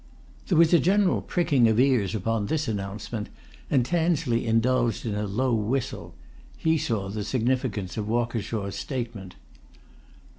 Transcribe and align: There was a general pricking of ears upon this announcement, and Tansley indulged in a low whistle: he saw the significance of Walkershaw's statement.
There 0.47 0.57
was 0.57 0.73
a 0.73 0.79
general 0.79 1.21
pricking 1.21 1.67
of 1.67 1.79
ears 1.79 2.15
upon 2.15 2.47
this 2.47 2.67
announcement, 2.67 3.29
and 3.69 3.85
Tansley 3.85 4.47
indulged 4.47 5.05
in 5.05 5.13
a 5.13 5.27
low 5.27 5.53
whistle: 5.53 6.15
he 6.57 6.79
saw 6.79 7.07
the 7.09 7.23
significance 7.23 7.97
of 7.97 8.07
Walkershaw's 8.07 8.75
statement. 8.75 9.35